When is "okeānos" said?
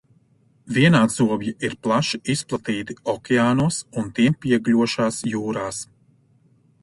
3.13-3.77